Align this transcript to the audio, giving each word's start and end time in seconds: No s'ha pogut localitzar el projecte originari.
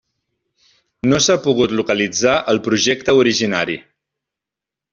No 1.11 1.19
s'ha 1.25 1.35
pogut 1.43 1.75
localitzar 1.81 2.35
el 2.55 2.63
projecte 2.69 3.17
originari. 3.25 3.79